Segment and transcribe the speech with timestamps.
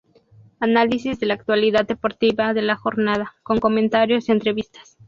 [0.59, 4.97] Análisis de la actualidad deportiva de la jornada, con comentarios y entrevistas.